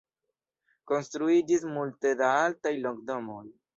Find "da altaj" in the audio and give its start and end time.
2.23-2.73